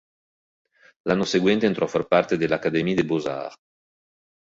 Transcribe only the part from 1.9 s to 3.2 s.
parte della Académie des